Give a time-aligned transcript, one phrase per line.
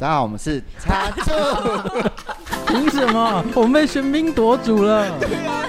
[0.00, 1.30] 大家好，我们是插座。
[2.66, 3.44] 凭什么？
[3.54, 5.06] 我们被喧宾夺主了。
[5.20, 5.59] 对啊，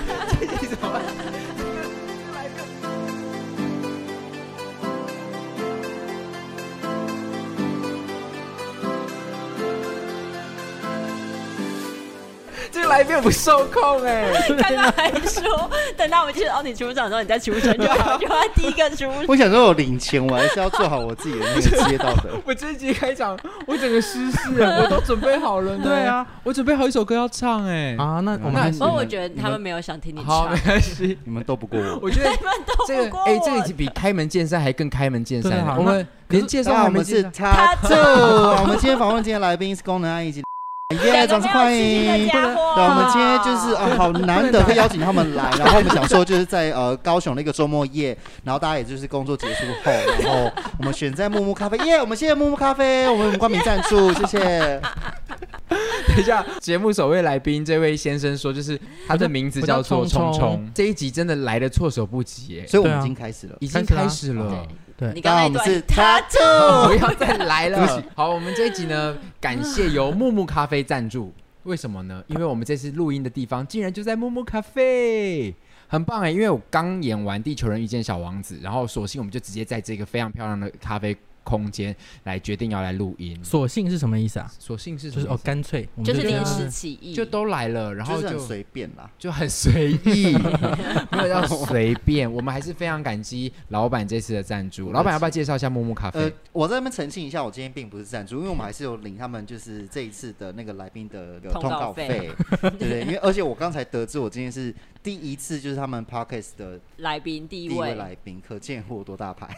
[13.11, 14.25] 这个来宾不受控哎！
[14.47, 19.05] 刚刚还说等到我们介绍你出场的时候，你再出声就好，就他第一个出。
[19.27, 22.29] 我想说，我领钱，我还是要做好我自己的那个职业道德。
[22.45, 25.77] 我这一集开场，我整个失事，我都准备好了。
[25.77, 27.95] 对啊，我准备好一首歌要唱哎。
[27.97, 30.27] 啊，那我们不过我觉得他们没有想听你唱。
[30.27, 31.99] 好，没关系，你们斗不过我。
[32.03, 32.29] 我觉得
[32.87, 35.75] 这个哎，这个比开门见山还更开门见山。
[35.77, 37.97] 我们连介绍我们是插座。
[37.97, 40.31] 我们今天访问今天来宾是功能阿姨。
[40.95, 42.27] 耶，掌声欢迎！
[42.27, 54.81] 对，我们今天就是啊，好难得会邀请他们来， 然后我们想说就是在呃高雄的一个周末夜，然后大家也就是工作结束后，然后我们选在木木咖啡，耶，我们谢谢木木咖啡，我们冠名赞助，谢谢。
[56.07, 64.67] 等一下，节目首位来宾这位先生说，就是他的名字叫做聪聪，这一集真的来的措手不及耶，所以我们已经开始了，已经开始了。
[65.01, 66.39] 对，你刚刚我们是插座，
[66.87, 68.03] 不要再 来了。
[68.13, 71.33] 好，我们这一集呢，感谢由木木咖啡赞助。
[71.63, 72.23] 为什么呢？
[72.27, 75.55] 因为我们这次录音的地方竟然就在木木咖啡，
[75.87, 76.29] 很棒哎！
[76.29, 81.17] 因为我刚演完《地球人遇见小王子》，然后索性我们就直接在这个非常漂亮的咖啡。
[81.51, 84.49] 空间来决定要来录音，索性是什么意思啊？
[84.57, 90.33] 索性是就是哦，干脆就是临时起意，就都来了，然后就随便啦，就很随意，
[91.11, 92.31] 没有要随便。
[92.31, 94.93] 我们还是非常感激老板这次的赞助。
[94.93, 96.21] 老板要不要介绍一下木木咖啡？
[96.21, 102.31] 呃，我在那边澄清一下，我今天并不是赞助，因为我们还是有领他们就是这一次的那个来宾的通告费，
[102.79, 103.01] 对对。
[103.01, 109.57] 因为而且我刚才得知，我今天是第一次就是他们 Podcast 的来宾，第一位来宾，可见我多大牌。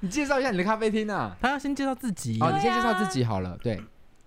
[0.02, 1.36] 你介绍一下你的咖啡厅啊？
[1.40, 2.38] 他要先介绍自己。
[2.40, 3.58] 哦，你先介绍自己好了。
[3.62, 3.78] 对，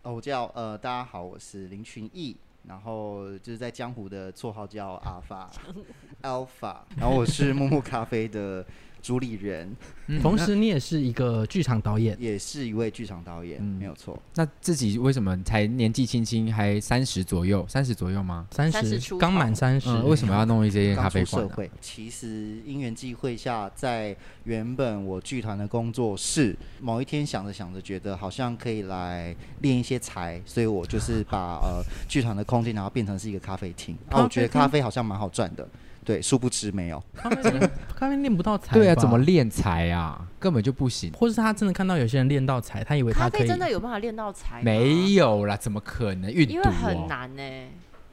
[0.03, 5.49] 哦，我叫呃，大家好，我是林群义，然后就是在江湖的绰号叫阿法，
[6.21, 8.63] Alpha，然后我是木木咖啡的。
[9.03, 9.75] 主理人，
[10.21, 14.17] 同时你也是一个剧场导演，也是一位剧场导演，没有错。
[14.35, 17.65] 那自己为什么才年纪轻轻，还三十左右？
[17.67, 18.47] 三十左右吗？
[18.49, 19.93] 三十，刚满三十。
[20.03, 21.69] 为什么要弄一些咖啡馆？
[21.81, 24.15] 其实因缘际会下，在
[24.45, 33.97] 原本我剧团的工作室，某一天想着想着，觉得好像可以来练一些才，所以我就是把呃剧团的空间，然后变成是一个咖啡厅。
[34.09, 35.67] 然后我觉得咖啡好像蛮好赚的。
[36.03, 38.73] 对，殊不知没有 咖啡练，咖啡练不到才。
[38.73, 40.21] 对啊，怎么练才啊？
[40.39, 41.11] 根本就不行。
[41.13, 43.39] 或是他真的看到有些人练到才，他以为他可以。
[43.39, 44.61] 咖啡真的有办法练到才？
[44.61, 46.31] 没有啦，怎么可能？
[46.31, 47.69] 运、哦、因为很难呢、欸。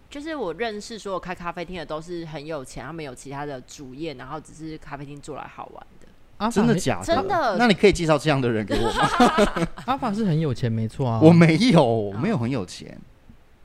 [0.09, 6.09] 就是我认识所有开咖啡厅的都是很有钱，他们有其他的主业，然后只是咖啡厅做来好玩的。
[6.37, 7.05] 啊，真的假的？
[7.05, 7.57] 真的？
[7.59, 9.69] 那你可以介绍这样的人给我吗？
[9.87, 11.21] 阿法是很有钱，没错啊。
[11.23, 12.99] 我没有，我没有很有钱。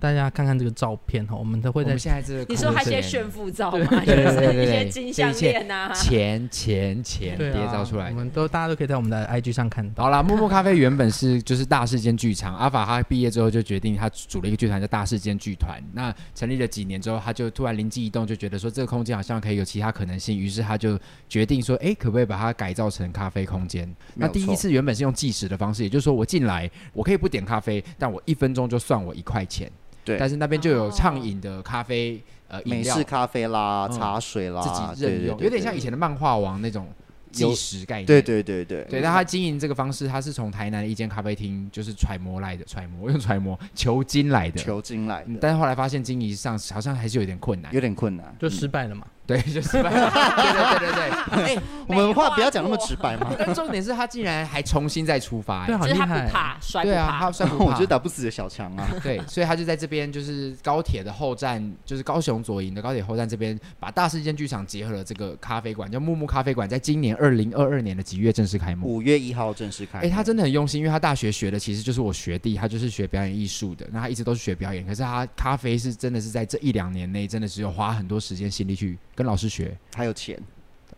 [0.05, 2.45] 大家看看这个照片哈，我们都会在现在这个。
[2.47, 4.03] 你说还一些炫富照吗？
[4.05, 8.09] 对 对对对，一些金项链呐，钱钱钱叠照出来。
[8.09, 10.03] 我们都大家都可以在我们的 IG 上看到。
[10.03, 15.81] 好了，木木咖啡原本是就是大世间剧场，阿法他毕业之后就决定他组了一个剧团叫大世间剧团。
[15.91, 23.91] 那成立了几年之后，他就突然灵机一动，就觉得说这个空间好像可以有其他可能性，于是他就决定说，哎，可不可以把它改造成咖啡空间？
[24.13, 29.71] 那第一次原本是用计时的方式，也就是说我进来我可以不点咖啡，但我一分钟就算我一块钱。
[30.05, 36.87] 对，但是那边就有畅饮的咖啡，呃，美式咖啡啦，茶水啦，自己任用，有点像以前的漫画王那种
[37.31, 38.05] 即时概念。
[38.05, 39.01] 对对对对，对。
[39.01, 45.39] 但他经营这个方式，他是从台南的一间咖啡厅，就是揣摩来的，揣摩用揣摩求精来的，求精来的。
[45.41, 49.07] 但是后来发现经营上好像还是有点困难，有点困难，就失败了嘛。
[49.25, 50.11] 对，就失败了。
[50.11, 51.55] 对对对对对。
[51.55, 53.31] 哎，我们话不要讲那么直白嘛。
[53.37, 56.27] 但重点是他竟然还重新再出发，对，好厉害。
[56.27, 58.87] 怕摔对啊，他摔不 怕，我觉得打不死的小强啊。
[59.01, 68.87] 对，所以他就在这边，就是高铁的后站，就是高雄左营的高铁后站这边，把大世间剧场结合了这个咖啡馆，叫木木咖啡馆，在今年二零二二年的几月正式开幕？
[68.87, 70.05] 五月一号正式开幕。
[70.05, 79.75] 哎，他真的很用心，因为他大学学的其实就是我学弟，他就是学表演艺术的，那他一直都是学表演，可是他咖啡是真的是在这一两年内，真的是有花很多时间心力去跟老师学。
[79.95, 80.39] 还有钱，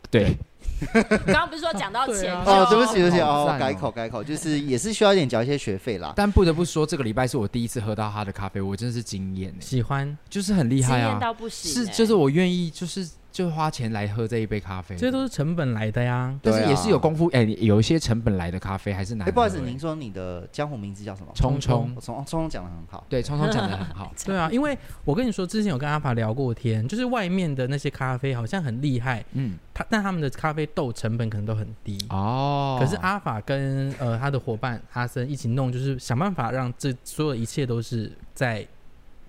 [0.09, 0.35] 对。
[1.25, 2.67] 刚刚不是说讲到钱哦？
[2.69, 6.13] 对不起，对不起哦，改口改口，就是也是需要一点缴一些学费啦。
[6.15, 11.71] 但不得不说，这个礼拜是我第一次喝到他的咖啡，我真的是惊艳，喜欢，就是很厉害啊，惊艳到不行。
[11.71, 13.07] 是，就是我愿意，就是。
[13.37, 16.35] 就花钱来喝这一杯咖啡，这些都是成本来的呀。
[16.41, 19.27] 但是也是有功夫，哎、欸，有一些成本来的咖啡还是难。
[19.27, 21.31] 哎、欸，不好意思，您说你的江湖名字叫什么？
[21.35, 23.05] 聪聪，聪聪讲的很好。
[23.07, 24.11] 对，聪聪讲的很好。
[24.25, 24.75] 对啊，因为
[25.05, 32.77] 我跟你说，之前有跟阿法聊过天，就是外面的那些咖啡好像很厉害，嗯，他但他们的咖啡豆成本可能都很低哦。
[32.81, 38.65] 可是阿法跟呃他的伙伴阿森一起弄，就是想办法让这所有一切都是在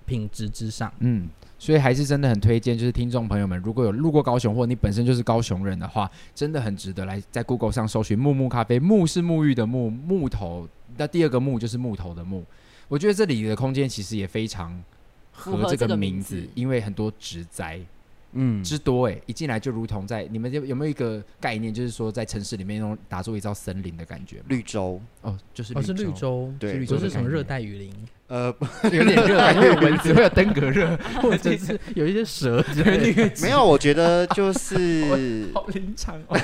[0.07, 1.29] 品质之上，嗯。
[1.59, 8.79] 所以还是真的很推荐，就是听众朋友们，如果有路过高雄，或者你本身就是高雄人的话，真的很值得来在 Google 上搜寻木木咖啡。
[8.79, 10.69] 木是沐浴的木，木头。
[10.97, 12.45] 那第二个木就是木头的木。
[12.87, 14.83] 我觉得这里的空间其实也非常
[15.33, 17.81] 合这个名字，名字因为很多植栽。
[18.33, 24.43] 嗯，之多哎，一进来就如同在你们有有没有一个概念，就是说在城市里面那种打造一座森林的感觉？
[24.49, 27.91] 绿洲哦，就是哦是绿洲，对，不是什么热带雨林，
[28.27, 28.55] 呃，
[28.85, 33.33] 有点热，感觉有蚊子，会有登革热，或者是有一些蛇之类的。
[33.41, 36.39] 没有，我觉得就是 好临场哦。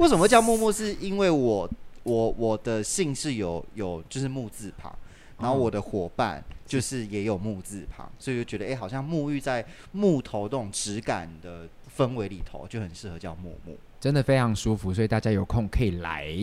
[0.00, 0.72] 为什么叫木木？
[0.72, 1.70] 是因为我
[2.02, 4.92] 我我的姓是有有就是木字旁，
[5.38, 6.42] 然后我的伙伴。
[6.66, 14.92] 就是也有木字旁，所以就觉得哎、欸，好像沐浴在木头这种质感的氛围里头，就很适合叫木木，真的非常舒服。
[14.92, 16.34] 所以大家有空可以来。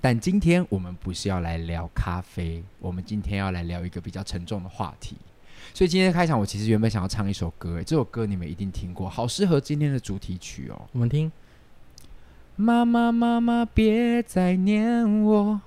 [0.00, 5.16] 但今天我们不是要来聊咖啡，我们今天要来聊一个比较沉重的话题。
[5.72, 10.80] 所以今天开场，我其实原本想要唱一首歌，哎，这首歌你们一定听过，好适合今天的主题曲哦。
[10.92, 11.32] 我们听。
[12.56, 15.60] 妈妈妈妈，别再念我。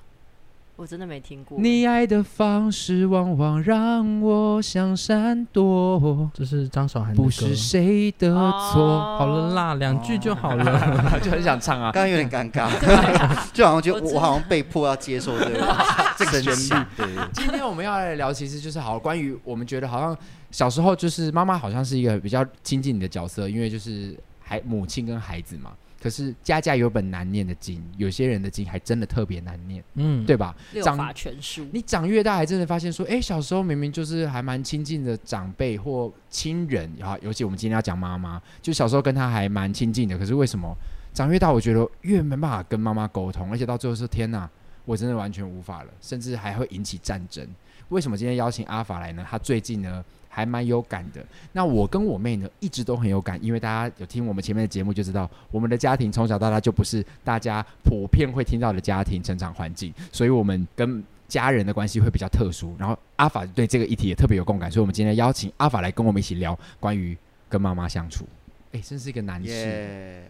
[0.78, 1.58] 我真的没听过。
[1.60, 6.30] 你爱的方式往往让我想闪躲。
[6.36, 7.24] 这是张韶涵的歌。
[7.24, 9.18] 不是谁的错。
[9.18, 11.92] 好了啦，两句就好了， 就很想唱啊。
[11.92, 12.70] 刚刚有点尴尬
[13.52, 15.76] 就好像就我好像被迫要接受这个
[16.16, 16.86] 这个旋律。
[16.96, 17.08] 对。
[17.34, 20.16] 今天我们要来聊，其实就是好关于我们觉得好像
[20.52, 25.72] 小时候就是妈妈好像是一个比较亲近你的角色，因为就是孩母亲跟孩子嘛。
[26.02, 30.56] 可是家家有本难念的经，有些人的经还真的特别难念，嗯，对吧？
[30.74, 40.18] 六法全书，你长越大，还真的发现说，哎、欸，小时候明明就是还蛮亲近的长辈或亲人，啊，尤其我们今天要讲妈妈，就小时候跟他还蛮亲近的。
[40.18, 40.76] 可是为什么
[41.14, 44.50] 长越大，我觉得越没办法跟妈妈沟通，而且到最后说，天哪，
[44.86, 47.48] 我真的完全无法了，甚至还会引起战争。
[47.90, 49.26] 为什么今天邀请阿法来呢？
[49.28, 50.04] 他最近呢？
[50.38, 51.26] 还蛮有感的。
[51.52, 62.76] 那我跟我妹呢，一直都很有感，因为大家有听我们前面的节目就知道，我们的家庭从小到大就不是大家普遍会听到的家庭成长环境，所以我们跟家人的关系会比较特殊。
[62.78, 67.18] 然后阿法对这个议题也特别有共感，所以我们今天邀请阿法来跟我们一起聊关于
[67.50, 68.28] 跟妈妈相处。
[68.74, 69.50] 哎，真是一个男士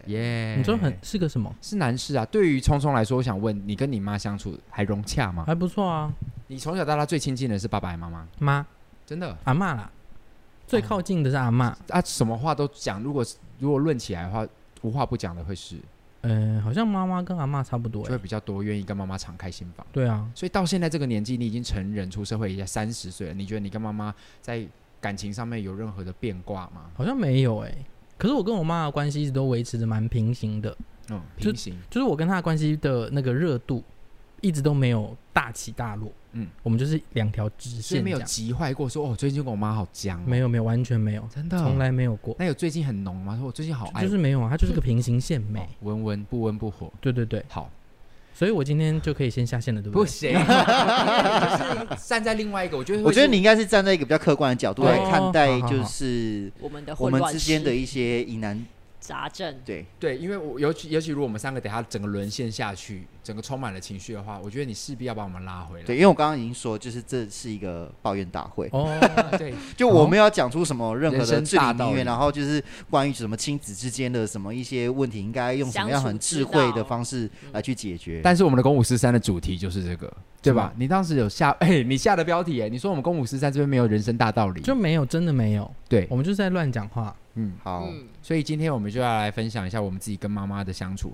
[0.06, 1.54] 耶.你说很是个什么？
[1.60, 2.24] 是男士啊。
[2.26, 5.44] 对于聪聪来说，我想问你跟你妈相处还融洽吗？
[5.46, 6.10] 还不错啊。
[6.46, 8.26] 你从小到大最亲近的是爸爸还是妈妈？
[8.38, 8.66] 妈，
[9.04, 9.90] 真的阿妈啦。
[10.68, 13.02] 最靠近的是阿嬷，啊，什么话都讲。
[13.02, 13.24] 如果
[13.58, 14.46] 如果论起来的话，
[14.82, 15.76] 无话不讲的会是，
[16.20, 19.84] 呃，好像妈妈跟阿嬷差不多，就会比较多愿意跟妈妈敞开心房。
[19.90, 23.34] 对啊，所以到现在这个年纪，你已经成人出社会，已经三十岁了。
[23.34, 24.64] 你觉得你跟妈妈在
[25.00, 26.90] 感情上面有任何的变卦吗？
[26.94, 27.86] 好像没有诶、欸。
[28.18, 30.76] 可是我跟我妈的关系一直都维持着蛮平行的，
[31.08, 33.82] 嗯，平行就，就是我跟她的关系的那个热度
[34.40, 36.10] 一直都没有大起大落。
[36.32, 39.08] 嗯，我们就是两条直线，没有急坏过说。
[39.08, 40.20] 哦，最近跟我妈好僵。
[40.26, 42.34] 没有没有，完全没有，真的从来没有过。
[42.40, 43.36] 那有最近很浓吗？
[43.36, 46.92] 说我最近好爱，就是没有啊，它就是个平行线美， 温温不温不火。
[47.00, 47.70] 对对对，好，
[48.34, 50.04] 所以我今天就可以先下线了，对不对？
[50.04, 58.66] 不行， 就是站在另外一个，我觉得我觉得你应该是站在一个比较客观的角度来看待，就是我们的我们之间的一些疑难
[59.00, 59.54] 杂症。
[59.64, 63.06] 对对，因为我尤其尤其如果我们三个等下整个沦陷下去。
[63.28, 65.84] 整个充满了情绪的话，我觉得你势必要把我们拉回来。
[65.84, 68.70] 对，因为我刚刚已经说，就是这是一个抱怨大会。
[68.72, 68.88] 哦，
[69.36, 78.22] 对， 就我们要讲出什么任何的至理名言，然后就是关于什么亲子之间的什么一些问题，应该用什么样很智慧的方式来去解决。
[78.24, 80.72] 但是我们的公五十三的主题就是这个，对吧？
[80.78, 85.70] 你当时有下，哎，你下的标题，哎，你说我们公五十三这边没有人生大道理，就没有，真的没有。
[85.86, 87.14] 对，我们就是在乱讲话。
[87.40, 87.88] 嗯，好。
[88.20, 91.12] 所以今天我们就要来分享一下我们自己跟妈妈的相处。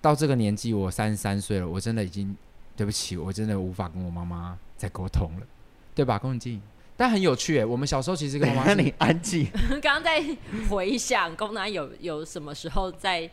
[0.00, 2.36] 到这个年纪，我三十三岁了，我真的已经
[2.76, 5.46] 对不起，我真的无法跟我妈妈再沟通了，
[5.94, 6.16] 对吧？
[6.18, 6.62] 龚静，
[6.96, 9.48] 但很有趣哎，我们小时候其实跟妈妈 你安静。
[9.82, 10.22] 刚刚在
[10.70, 13.28] 回想，公南有有什么时候在？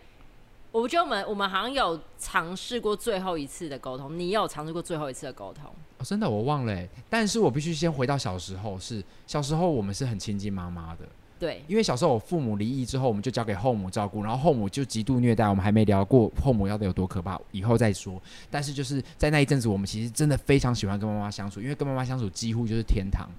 [0.71, 5.65] 我觉得我们我们好像有尝试过最后一次的沟通，你有尝试过最后一次的沟通？
[5.99, 11.07] 哦，真的我忘了哎，但是我必须先回到小时候，是小时候我们是很亲近妈妈的。
[11.43, 18.17] 对，因为小时候我父母离异之后，我们就交给后母照顾，然后后母就极度虐待我们，还没聊过后母要的有多可怕，以后再说。
[18.49, 23.29] 但是就是在那一阵子，我们其实真的非常喜欢跟妈妈相处，因为跟妈妈相处几乎就是天堂，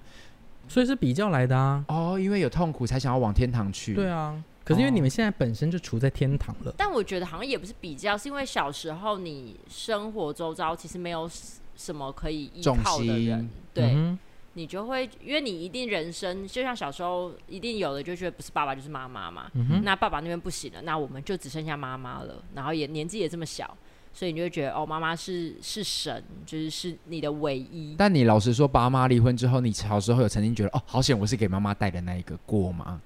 [0.67, 1.83] 所以是比较来的啊。
[1.87, 3.95] 哦，因为有痛苦才想要往天堂去。
[3.95, 6.71] 对啊，可是因为你们现在本身就处在天堂了。
[6.77, 11.27] 但我觉得好像也不是比较，是因为小时候你生活周遭其实没有
[11.75, 13.93] 什么可以依靠的人，对。
[13.95, 14.19] 嗯
[14.57, 19.51] 你就会，因为你一定人生就像小时候一定有的，就觉得不是爸爸就是妈妈嘛。
[19.53, 22.41] 嗯、那爸爸那边不行了，那我们就只剩下妈妈了。
[22.53, 23.77] 然后也年纪也这么小，
[24.13, 27.95] 所以你就会觉得哦，妈妈是是神，就是是你的唯一。
[27.97, 33.01] 但你老实说，爸妈离婚之后，你小时候有曾经觉得哦，好险我是给妈妈带的那一个过吗？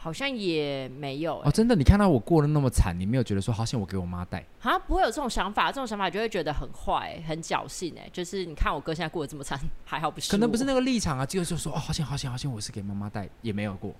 [0.00, 4.78] 好像也没有、欸、哦，真的，你看到我过得那么惨，你没有觉得说好像我给我妈带啊？
[4.78, 8.08] 不会有这种想法，这种想法就会觉得很坏、欸，很侥幸哎。
[8.12, 10.30] 就是你看我哥现在过得这么惨，还好不是？
[10.30, 13.92] 可能不是那个立场啊，就是说哦，好像好像好像我是给妈妈带，也没有过，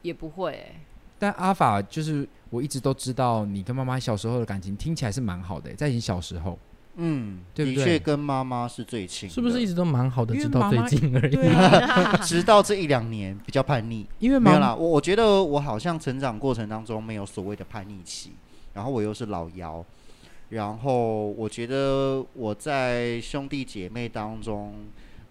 [0.00, 0.74] 也不会。
[1.18, 6.58] 但阿法就是我一直都知道，你跟妈妈小时候的感情听起来是蛮好的、欸，在你小时候。
[6.96, 10.34] 嗯，的确跟妈妈是最亲，是不是一直都蛮好的？
[10.34, 11.36] 直到最近而已，
[12.24, 14.06] 直到这一两年比较叛逆。
[14.20, 18.30] 因为没有啦，我我觉得我好像成长过程当中没有所谓的叛逆期，
[18.74, 19.84] 然后我又是老幺，
[20.50, 24.74] 然后我觉得我在兄弟姐妹当中，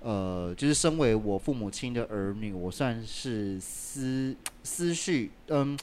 [0.01, 5.77] 呃，就是身为我父母亲的儿女，我算是思思绪，嗯，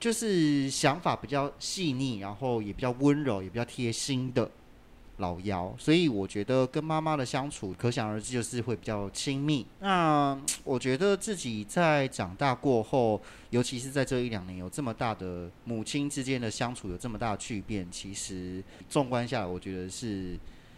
[0.00, 4.50] 就是想法比较细腻，然后也比较温柔，也比较贴心的。
[5.22, 9.64] 老幺，所以我觉得跟妈妈的相处，可想而知就是会比较亲密。
[9.78, 20.36] 那我觉得自己在长大过后，尤其是在这一两年，有这么大的母亲之间的相处有这么大的巨变，其实纵观下来，我觉得是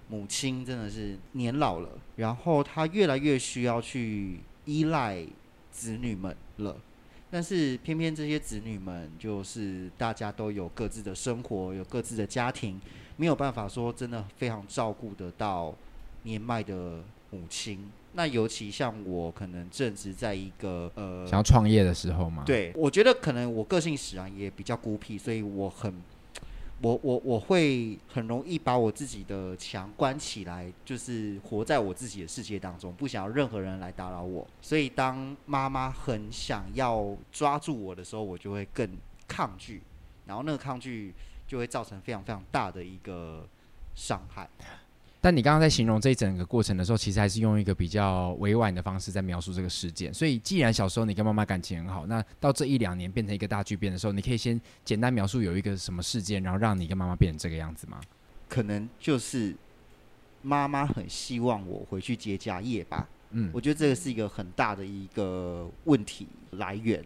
[0.09, 5.27] 母亲真的是年老了，然后她越来越需要去依赖
[5.71, 6.77] 子女们了。
[7.35, 12.81] 但是偏偏这些子女们，就是大家都有各自的生活，有各自的家庭。
[13.17, 15.75] 没有办法说真的非常照顾得到
[16.23, 17.91] 年迈的母亲。
[18.13, 22.45] 那尤其像我，可能正值在一个呃想要创业的时候嘛。
[22.47, 25.93] 对，我觉得可能我个性使然也比较孤僻，所以我很
[26.85, 34.47] 我我我会很容易把我自己的墙关起来，就是活在我自己的世界当中，不想要任何人来打扰我。
[34.61, 38.89] 所以当妈妈很想要抓住我的时候，我就会更
[39.27, 39.83] 抗拒，
[40.27, 41.13] 然后那个抗拒。
[41.47, 43.47] 就会造成非常非常大的一个
[43.95, 44.49] 伤害。
[45.25, 50.13] 但你刚刚在形容这一整个过程的时候，其实还是用一个比较委婉的方式在描述这个事件。
[50.13, 57.99] 所以，既然小时候你跟妈妈感情很好，那到这一两年变成一个大巨变的时候，你可以先简单描述有一个什么事件，然后让你跟妈妈变成这个样子吗？
[58.51, 59.57] 可能就是
[60.43, 63.09] 妈妈很希望我回去接家业吧。
[63.31, 67.03] 嗯，我觉得这个是一个很大的一个问题来源。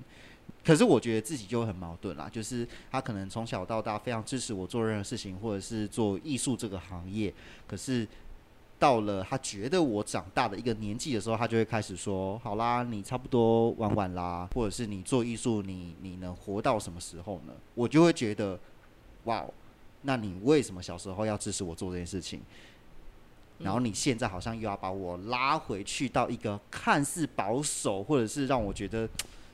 [0.64, 7.32] 可是我觉得自己就很矛盾啦，就是他可能从小到大非常支持我做任何事情，或者是做艺术这个行业。
[7.66, 8.06] 可是
[8.78, 18.60] 到了他觉得我长大的一个年纪的时候，他就会开始说：“好啦，你差不多玩完啦，或者是你做艺术，你你能活到什么时候呢？”我就会觉得，
[19.24, 19.46] 哇，
[20.02, 22.42] 那你为什么小时候要支持我做这件事情？
[23.58, 29.08] 然后你现在好像又要把我拉回去到一个看似保守，或者是让我觉得。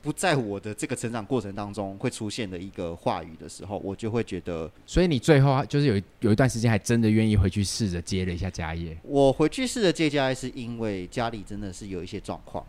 [0.05, 8.95] 不在我的这个成长过程当中会出现的一个话语的时候，我就会觉得，所以你最后就是有有一段时间还真的愿意回去试着接了一下家业。
[9.01, 12.63] 我回去试着接家业，是因为家里真的是有一些状况，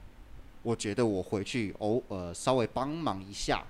[0.62, 3.62] 我觉得我回去偶尔稍微帮忙一下，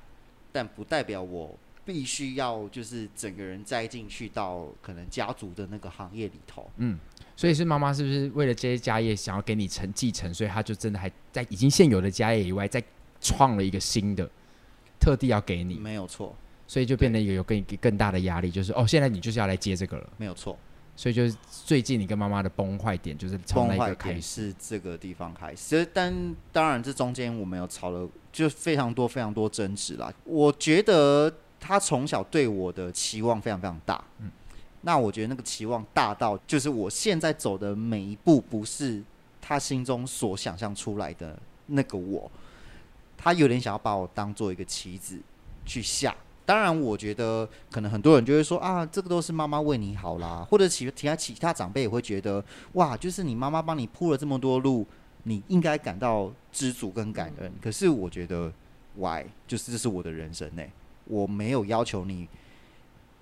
[0.52, 1.52] 但不代表我
[1.84, 6.70] 必须要就是整个人栽进去到可能家族的那个行业里头。
[6.76, 6.96] 嗯，
[7.34, 12.80] 所以是妈妈是不是为了这些家业想要给你承继承，所以她就真的还在已经现有的家业以外再。
[13.20, 14.28] 创了一个新的，
[14.98, 16.34] 特地要给你，没有错，
[16.66, 20.56] 所以就变得有有更更大的压力，就是哦，现在你就是要来接这个了，没有错，
[20.96, 30.12] 所以就是最近你跟妈妈的崩坏点就是从那个开始，是这个地方开始，但当然这中间我们有吵了，就非常多非常多争执啦。
[30.24, 34.30] 我觉得他从小对我的期望非常非常大，嗯，
[34.82, 39.02] 那我觉得那个期望大到，就是我现在走的每一步不是
[39.40, 42.30] 他心中所想象出来的那个我。
[43.16, 45.18] 他有点想要把我当做一个棋子
[45.64, 52.44] 去下，当然，我觉得可能很多人就会说啊，这个都是妈妈为你好啦，或者其其他其他长辈也会觉得
[52.74, 54.86] 哇，就是你妈妈帮你铺了这么多路，
[55.24, 57.52] 你应该感到知足跟感恩。
[57.60, 58.52] 可是我觉得
[58.96, 59.24] ，why？
[59.46, 60.70] 就是这是我的人生呢、欸，
[61.06, 62.28] 我没有要求你，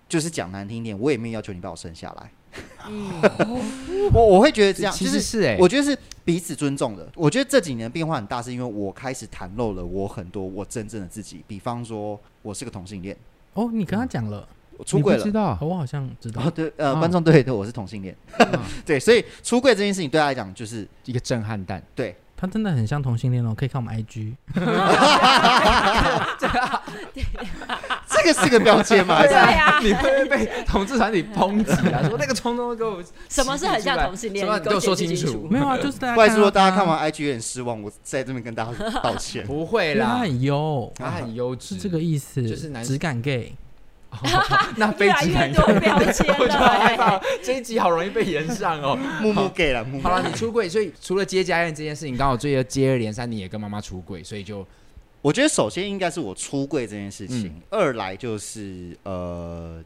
[0.07, 2.31] 就是讲难听点，我也没有要求你把我生下来。
[2.89, 7.09] 嗯，我我会觉得这样，其实是哎，我觉得是彼此尊重的。
[7.15, 11.43] 我觉得这几年变化很大，是因为我开始袒露了我很多我真正的自己。
[11.47, 13.17] 比方说，我是个同性恋。
[13.55, 14.47] 哦，你跟他讲了，
[14.77, 15.57] 我出轨了，知道？
[15.61, 16.51] 我好像知道。
[16.51, 18.15] 对，呃，观众对对，我是同性恋。
[18.85, 21.83] 对，所以出柜这件事情对他来讲就是一个震撼弹。
[21.95, 24.35] 对，他真的很像同性恋哦，可以看我们 IG。
[28.25, 29.21] 这个是个标签吗？
[29.27, 32.03] 对呀，你会被同志团体抨击啊？
[32.09, 34.47] 说那个冲动给我什么是很像同性恋？
[34.47, 35.47] 你给我说清楚。
[35.51, 36.15] 没有啊，就是大家。
[36.15, 39.47] 不好意思，说大家看完 IG 有点失望，我在这边跟大家 道歉。
[39.47, 43.55] 不会啦，他很优，他很优质，是这个意思，就是男质感 gay。
[44.77, 45.59] 那非质感 gay，
[46.39, 48.97] 我就害怕这一集好容易被延上哦。
[49.21, 50.03] 木木 gay 了，木木。
[50.03, 54.67] 好了，你出柜，所以除了接家宴这件事情，刚好最近接二连三，你也跟妈妈出柜，所以就。
[55.25, 59.83] 我觉得首先应该是我出柜这件事情，嗯、二来就是呃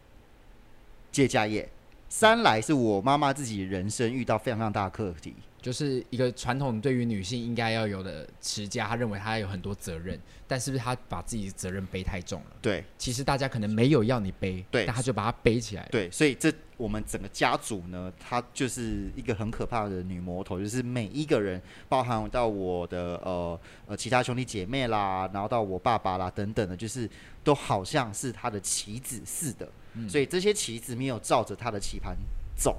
[1.13, 1.69] 接家业，
[2.09, 5.33] 三来是我妈妈自己人生遇到非常非常大的课题。
[5.61, 12.57] 就是一个传统对于女性应该要有的持家，他认为他有很多责任，但是不是他把自己的责任背太重了？
[12.63, 15.87] 对，其实大家可能没有要你背，对，但他就把它背起来。
[15.91, 27.11] 对，所以这我们整个家族呢，她就是一个很可怕的女魔头，就是每一个人，包含到我的呃呃其他兄弟姐妹啦，然后到我爸爸啦等等的，就是
[27.43, 32.17] 都好像是他的棋子似的，嗯、所以这些棋子没有照着他的棋盘
[32.57, 32.79] 走，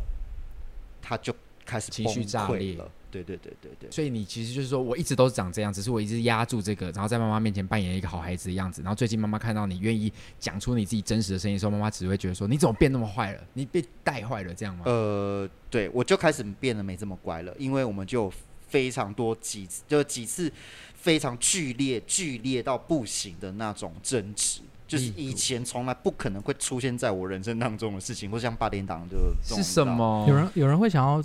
[1.01, 1.35] 他就。
[1.69, 8.81] 开始情绪炸裂了，对对对对对，所以你其实就是说，我一直都是长这样，只是我一直压住这个，然后在妈妈面前扮演一个好孩子的样子。
[8.81, 13.43] 然后最近妈妈看到你愿意讲出你自己真实的声音的时候，妈妈只会觉得说，你怎么变那么坏了？
[13.53, 14.81] 你被带坏了这样吗？
[14.87, 18.33] 呃，对，我就开始变得没这么乖了，因为我们就
[18.67, 20.51] 非常多几次，就几次
[20.95, 30.25] 非常剧烈、剧烈到不行的那种争执，就是以前从来不可能会出现在我人生当中的事情，或像八点档就是什么？
[30.27, 31.23] 有人有人会想要。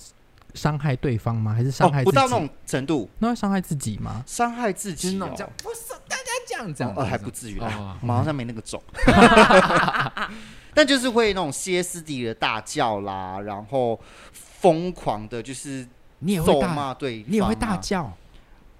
[0.54, 1.52] 伤害对方吗？
[1.52, 3.10] 还是伤害、哦、不到那种程度？
[3.18, 4.22] 那会伤害自己吗？
[4.26, 8.82] 伤害自己、哦，这样不是大家这样讲，哦，还不至于啊，马上没那个种。
[10.72, 14.00] 但就是会那种歇斯底里的大叫啦，然后
[14.32, 15.86] 疯狂的，就是
[16.20, 18.12] 你也会骂对，你也会大叫。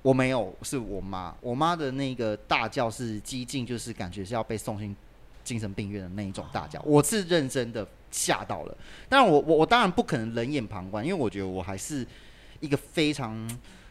[0.03, 4.95] 我没有，是我妈，我妈的那个大叫是激进，就是感觉是要被送进
[5.43, 6.81] 精神病院的那一种大叫。
[6.85, 7.87] 我是认真的。
[8.15, 8.77] 吓到了，
[9.09, 12.07] 但我我我当然不可能冷眼旁观，因为我觉得我还是
[12.61, 13.51] 一个非常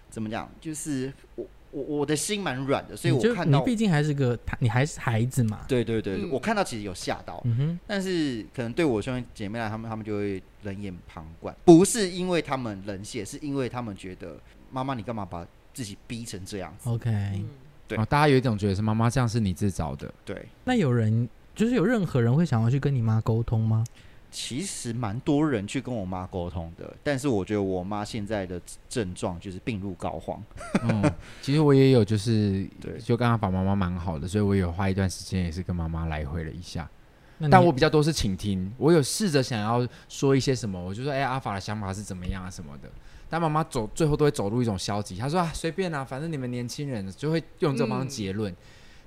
[0.10, 14.40] 怎么讲，就是我我我的心蛮软的，所以我看到你毕竟还是个你还是孩子嘛，对对对，嗯、我看到其实有吓到，嗯、但是可能对我兄弟姐妹来，他们他们就会冷眼旁观，不是因为他们冷血，是因为他们觉得
[14.72, 17.50] 妈妈你干嘛把自己逼成这样子？OK，、嗯、
[17.90, 20.46] 对、哦，大家有一种觉得是妈妈这样是你自找的，对。
[20.64, 23.84] 那有人就是有任何人会想要去跟你妈沟通吗？
[24.34, 30.40] 其实蛮多人去跟我妈沟通的，但是我觉得我妈现在的症状就是病入膏肓。
[30.82, 36.90] 嗯，其实我也有，就是 对，就跟阿法妈妈蛮好的，所以我有花一段时间也是跟妈妈来回了一下。
[37.52, 42.90] 但我比较多是倾听，我有试着想要说一些什么，我就说，哎、欸，阿法的想法是怎么样啊什么的。
[43.30, 48.56] 但妈妈走最后都会走入一种消极，她说啊，随便啊，反正你们年轻人就会用这帮结论，嗯、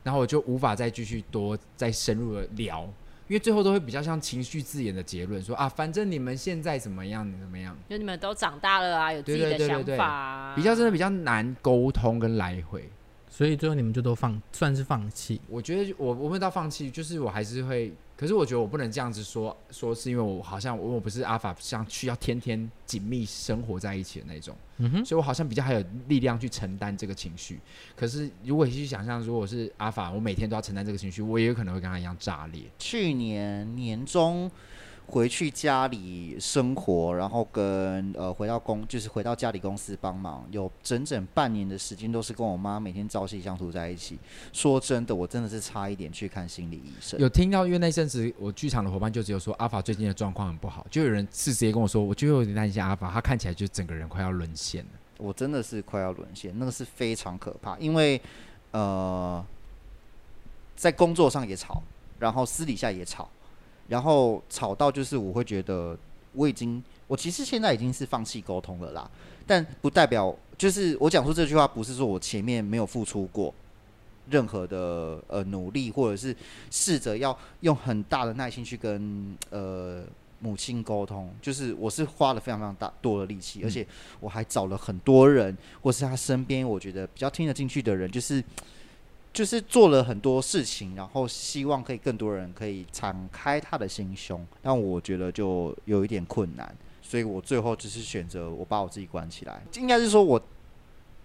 [0.05, 2.89] 然后我就无法再继续多再深入的聊。
[3.29, 7.77] 因为最后都会比较像情绪字眼的结论，说啊，反正你们现在怎么样，怎么样？
[7.89, 12.89] 就你们都长大了啊，有自己的想法啊，比较真的比较难沟通跟来回。
[13.37, 15.39] 所以最后你们就都放，算是放弃。
[15.47, 17.93] 我觉得我我没有到放弃，就是我还是会。
[18.17, 24.57] 可是我觉得我不能这样子说，说是因为我好像我我不是阿法，像需要天天紧密生活在一起的那种。
[24.79, 25.05] 嗯哼。
[25.05, 27.61] 所以我好像比较还有力量去承担这个情绪。
[27.95, 32.63] 可是如果你去想象，如果是阿法，我每天都要承担这个情绪，我也有可能会跟他一样炸裂。
[32.79, 34.51] 去年年中。
[35.09, 44.19] 回去家里生活，然后跟呃回到公，就是回到家里公司帮忙，有整整半年的时间都是跟我妈每天朝夕相处在一起。
[44.53, 47.19] 说真的，我真的是差一点去看心理医生。
[47.21, 54.91] 有听到，因为那阵子我剧场的伙伴就只有说阿法最近的状况很不好，就有人是直接跟我说，我就有点担心阿法，他看起来就整个人快要沦陷了。
[55.19, 58.21] 我真的是快要沦陷，那个是非常可怕，因为
[58.73, 59.43] 呃
[60.75, 61.83] 在工作上也吵，
[62.19, 63.29] 然后私底下也吵。
[63.89, 65.97] 然后吵到就是我会觉得
[66.33, 69.11] 我已经我其实现在已经是放弃沟通了啦，
[69.47, 73.55] 但不代表就是我讲出这句话不是说我前面没有付出过
[74.29, 76.35] 任何的呃努力，或者是
[76.71, 80.03] 试着要用很大的耐心去跟呃
[80.41, 83.87] 母亲沟通，就是我是花了非常非常大多的力气，而且
[84.19, 88.43] 我还找了很多人，或是他身边我觉得比较听得进去的人，就是。
[89.37, 99.63] 就是做了很多事情，然后希望可以更多人可以敞开他的心胸，但我觉得就有一点困难，所以我最后只是选择我把我自己关起来。
[99.75, 100.43] 应该是说我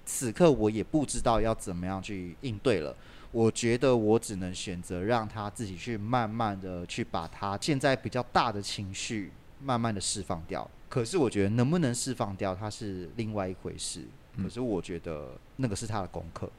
[0.06, 2.94] 此刻我也不知道要怎么样去应对了，
[3.32, 9.32] 我觉得我只能选择让他自己去慢慢的去把他现在比较大的情绪
[9.64, 10.70] 慢慢的释放掉。
[10.90, 14.06] 可是我觉得能不能释放掉，它是另外一回事。
[14.36, 16.52] 可是我觉得那个是他的功课。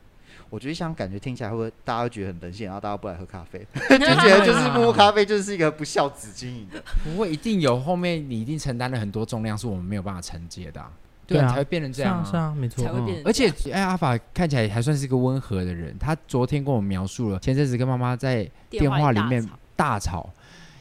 [0.52, 6.82] 我觉得像感觉听起来会不会大家会觉得很冷血，然后大家不来喝咖啡， 就觉得就是摸摸咖啡就是一个不孝子经营的。
[7.02, 10.92] 不会，一定有后面你一定承担了很多重量，是我们没有办法承接的、啊。
[11.26, 12.28] 对啊，才会变成这样、啊。
[12.30, 12.84] 是啊，没错。
[12.86, 15.96] 嗯、而且，哎，阿法看起来还算是一个温和的人。
[15.98, 20.28] 他昨天跟我描述了前阵子跟妈妈在电话里面大吵，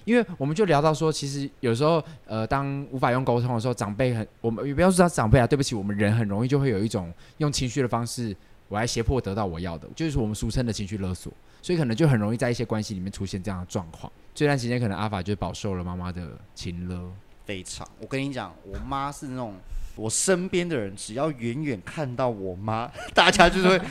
[0.04, 8.36] 因为我们就聊到说，其实有时候，呃，当无法用沟通的时候，长辈很，我们也不要说他长辈啊，对不起，我们人很容易就会有一种用情绪的方式，
[8.72, 11.30] 我来胁迫得到我要的，就是我们俗称的情绪勒索，
[11.62, 14.10] 所以可能就很容易在一些关系里面出现这样的状况。
[14.34, 17.12] 这段时间，可能阿法就饱受了妈妈的情勒，
[17.44, 17.86] 非常。
[18.00, 19.56] 我跟你讲，我妈是那种。
[19.98, 23.82] 我身边的人只要远远看到我妈， 大家就是会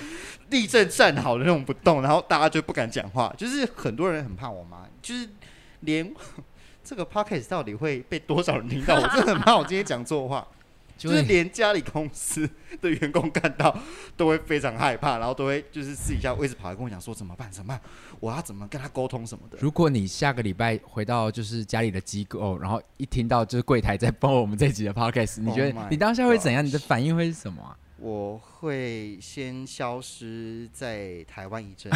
[0.49, 3.33] 立正站好的那种不动，然后大家就不敢讲话。
[3.37, 5.29] 就是很多人很怕我妈，就是
[5.81, 6.11] 连
[6.83, 10.49] 这个 podcast 到底会被多少人听到，我真的很怕我今天讲错话。
[11.01, 12.49] 就是连家里公司
[12.83, 13.75] 的员工看到
[14.19, 17.51] 都会非常害怕，然后都会就是私底下位置跑来跟我讲说怎么办？
[17.51, 17.81] 怎么办？
[18.21, 19.57] 我要怎么跟他沟通什么的？
[19.63, 26.63] 如果你下个礼拜回到就是家里的机构，然后一听到就是柜台在播我们这集的 podcast，你觉得你当下会怎样？
[26.63, 27.75] 你的反应会是什么啊？
[27.97, 31.91] 我会先消失在台湾一阵。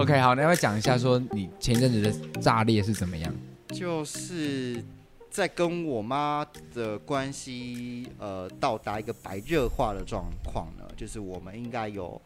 [0.00, 3.30] OK，好，那要讲一下说你前阵子的炸裂是怎么样？
[3.68, 4.82] 就是
[5.28, 12.18] 在跟我妈的关系呃到达一个白热化的状况呢，就是我们应该有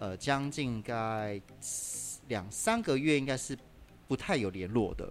[0.00, 1.40] 呃将近该
[2.26, 3.56] 两三个月应该是
[4.08, 5.08] 不太有联络的。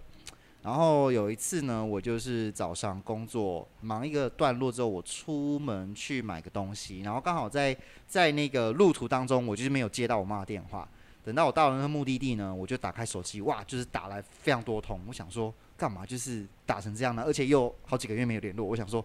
[0.62, 7.74] 然后有一次呢，我就是早上工作忙一个段落之后，我出门去买个东西，然后刚好在
[8.06, 10.86] 在那个路途当中，我就是没有接到我妈的电话。
[11.24, 15.00] 等到我到了那个目的地呢，我就打开手机，哇，就是打来非常多通。
[15.06, 17.22] 我想说，干嘛就是打成这样呢？
[17.24, 19.02] 而且又好几个月没有联络，我想说，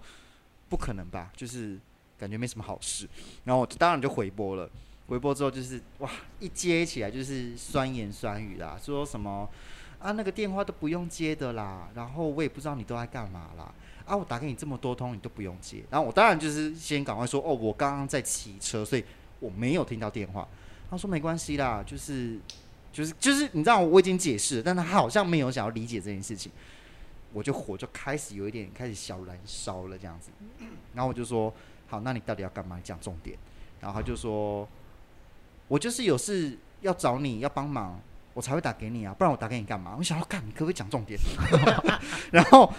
[0.68, 1.32] 不可能吧？
[1.34, 1.80] 就是
[2.18, 3.08] 感觉没什么好事。
[3.46, 4.70] 然后我当然就回拨了，
[5.08, 9.50] 回拨之后就是哇，一接起来就是酸言酸语啦，说什么
[9.98, 13.74] 啊那个电话都不用接的啦，然后我也不知道你都在干嘛啦，
[14.06, 15.84] 啊我打给你这么多通你都不用接。
[15.90, 19.06] 然后我当然就是先赶快说，哦，我刚刚在骑车，所以
[19.40, 20.46] 我没有听到电话。
[20.90, 22.40] 他说没关系啦，就是，
[22.92, 26.52] 就是，就是，你知道我已经解释了，但他好像没有想要理解这件事情，
[27.32, 30.32] 我就火就开始有一点开始小燃烧了这样子，
[30.94, 31.54] 然后我就说
[31.88, 32.80] 好，那你到底要干嘛？
[32.84, 33.38] 讲重点。
[33.80, 34.68] 然后他就说，
[35.68, 37.98] 我就是有事要找你要帮忙，
[38.34, 39.96] 我才会打给你啊，不然我打给你干嘛？
[39.98, 41.20] 我想要干，你可不可以讲重点？
[42.32, 42.74] 然后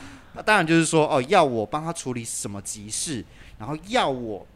[0.45, 3.25] 当然就是说哦，要我帮他处理什么急事，
[3.59, 4.47] 然后要我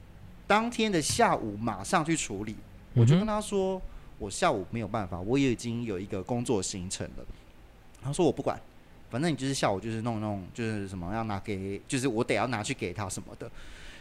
[0.47, 2.57] 当天的下午马上去处理。
[2.95, 3.81] 我就跟他说，
[4.19, 7.25] 我下午没有办法，我也已经有一个工作行程了。
[8.03, 8.61] 他说我不管，
[9.11, 13.51] 反正你就是下午就是弄弄，就是什么要拿给，就是我得要拿去给他什么的。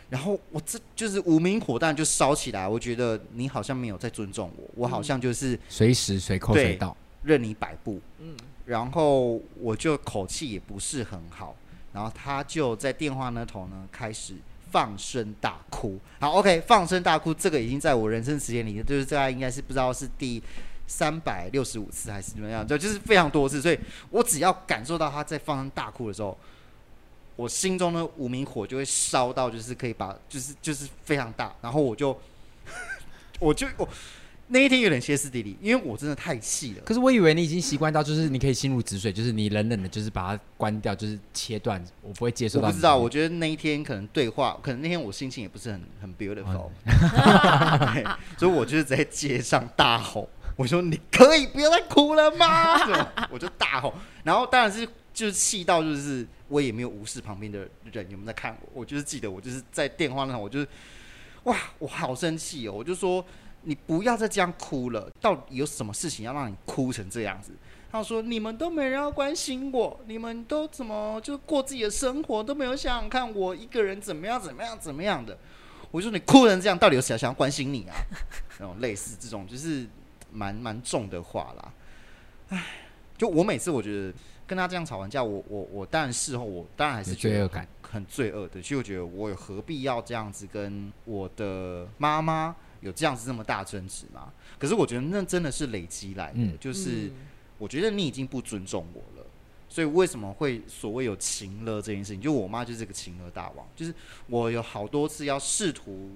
[0.09, 7.99] 然后我这就是无名火弹就烧起来，我觉得你好像没有在尊重我，我好像就是随时随扣随到，任你摆布。
[8.19, 11.55] 嗯，然后我就口气也不是很好，
[11.93, 14.35] 然后他就在电话那头呢开始。
[14.73, 20.41] 放声大哭，好，OK，放声大哭，这个已经在我人生时间里，就是大概应该是不知道是第
[20.87, 26.35] 三百六十五次还是怎么样，就就是非常多次，所以我只要感受到他在放声大哭的时候，
[27.35, 32.19] 我心中的无名火就会烧到，就是可以把，就是就是非常大，然后我就
[33.39, 33.87] 我就我。
[34.53, 36.83] 那一天有点歇斯底里，因为我真的太气了。
[36.85, 42.67] 可是我以为你已经习惯到，就是你可以心如止水，就是你冷冷的，就是把它关掉，就是切断，我不会接受到。
[42.67, 46.69] 我不知道，我觉得那一天可能对话，可能那天我心情也不是很很 beautiful，
[48.37, 53.27] 所以我就是在街上大吼，我说你可以不要再哭了吗？
[53.31, 53.91] 我就大吼，
[54.23, 60.67] 然后当然是就是气到，就是我也没有无视旁边的人有没有在看我，我就是记得我就是在电话那，我就是
[61.45, 63.25] 哇，我好生气哦，我就说。
[63.63, 67.51] 你不要再这样哭了，到底有什么事情要让你哭成这样子？
[67.91, 75.37] 他说：“你们都没人要关心我，你们都怎么就过自己的生活，都没有想想看我一个人怎么样怎么样怎么样的。”
[75.91, 77.93] 我就说：“你哭成这样，到底有谁想要关心你啊？”
[78.57, 79.85] 那种类似这种就是
[80.31, 81.73] 蛮蛮重的话啦。
[82.49, 82.63] 唉，
[83.15, 84.11] 就我每次我觉得
[84.47, 94.31] 跟他这样吵完架，我我我当然事后我当然还是觉得很罪恶的，其实我觉得我有何必要这样子跟我的妈妈有这样子这么大争执吗？
[94.59, 97.11] 可是我觉得那真的是累积来的，嗯、就是
[97.57, 99.25] 我觉得你已经不尊重我了，
[99.67, 102.21] 所以为什么会所谓有情勒这件事情？
[102.21, 103.93] 就我妈就是个情勒大王，就是
[104.27, 106.11] 我有好多次要试图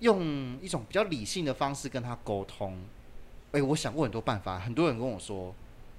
[0.00, 2.74] 用一种比较理性的方式跟她沟通，
[3.52, 5.54] 哎、欸，我想过很多办法，很多人跟我说，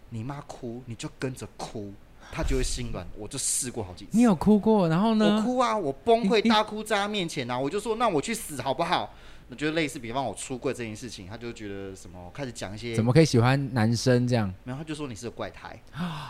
[0.09, 1.93] 你妈哭你就跟着哭。
[2.31, 4.11] 她就会心软，我就试过好几次。
[4.13, 5.35] 你有哭过，然后呢？
[5.35, 9.13] 我哭啊，我崩溃大哭在她面前啊，我就说那我去死好不好？
[9.49, 14.51] 我觉得类似，比方我出柜这件事情，他就觉得什么开始讲一些怎么可以喜欢男生这样？
[14.63, 15.79] 没有他就说你是个怪胎，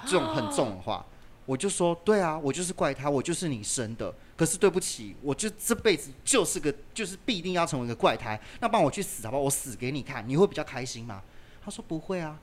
[0.05, 1.05] 这种很重的话，
[1.45, 4.13] 我就说对啊，我就是怪胎，我就是你生的。
[4.35, 8.39] 可是对不起，我就这辈子就是个就是必定要成为一个怪胎。
[8.59, 9.43] 那帮我去死好不好？
[9.43, 11.21] 我死给你看，你会比较开心吗？
[11.63, 12.39] 他说不会啊。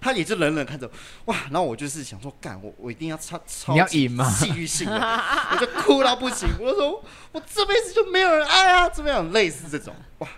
[0.00, 0.88] 他也就冷冷看着，
[1.24, 1.36] 哇！
[1.50, 5.20] 然后我就是想说，干我我一定要超超级戏剧性的，
[5.52, 6.48] 我就哭到不行。
[6.60, 9.32] 我说我这辈子就没有人爱啊，怎么样？
[9.32, 10.28] 类似这种，哇！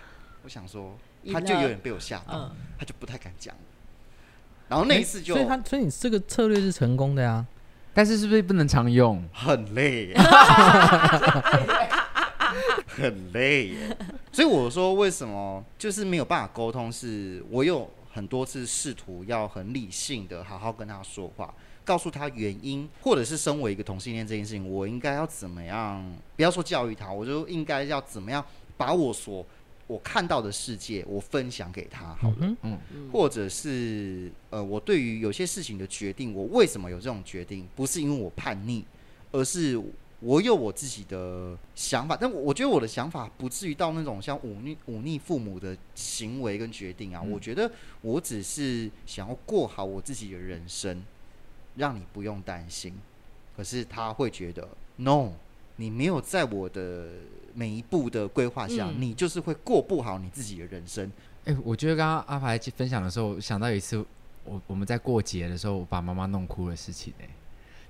[0.43, 0.97] 我想说，
[1.31, 3.53] 他就有点被我吓到，嗯、他就不太敢讲。
[4.67, 7.45] 然后那一次就，欸、所以他所以你这个策略是成功的呀，
[7.93, 9.23] 但是是不是不能常用？
[9.33, 10.13] 很累，
[12.87, 13.97] 很累耶。
[14.31, 16.91] 所以我说为什么就是没有办法沟通？
[16.91, 17.89] 是我有。
[18.19, 21.53] 很多次试图要很理性的好好跟他说话，
[21.85, 26.05] 告诉他原因，或者是身为一个同性恋这件事情，我应该要怎么样？
[26.35, 29.45] 不要说教育他，我就应该要怎么样把我所
[29.87, 32.35] 我看到的世界，我分享给他好了。
[32.41, 37.65] 嗯嗯，或者是呃，我对于有些事情的决定，我为什么有这种决定？
[37.73, 38.83] 不是因为我叛逆，
[39.31, 39.81] 而是。
[40.21, 47.21] 我有我自己的想法，但我我觉得我的想法不至于到那种像忤逆忤逆父母的行为跟决定啊。
[47.23, 51.01] 嗯、我觉得我只是想要过好我自己的人生，
[51.77, 52.93] 让你不用担心。
[53.55, 55.31] 可是他会觉得，no，
[55.77, 57.07] 你没有在我的
[57.53, 61.09] 每一步的规划下，嗯、你就是会过不好你自己的人生。
[61.45, 64.05] 哎、欸，我觉得刚刚阿排分享的时候，想到有一次
[64.43, 67.29] 我我们在过节的时候，我把妈妈弄哭的事情、欸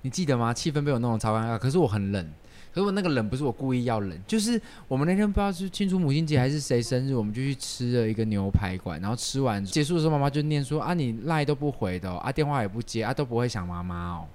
[0.02, 0.54] 你记得吗？
[0.54, 2.30] 气氛被我弄得超尴尬，可是我很冷。
[2.72, 9.02] 可是我那个冷不是我故意要冷，就是我们那天不知道是庆祝母亲节还是谁生日，我们就去吃了一个牛排馆。
[9.02, 14.26] 然后吃完结束的时候，妈妈就念说：“啊，你赖都不回的、啊，电话也不接，啊，都不会想妈妈哦。”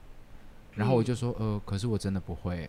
[0.74, 2.68] 然后我就说：“呃，可是我真的不会。”